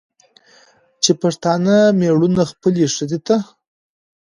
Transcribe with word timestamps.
چې 1.03 1.11
پښتانه 1.21 1.75
مېړونه 1.99 2.43
خپلې 2.51 2.85
ښځې 2.95 3.19
ته 3.27 3.35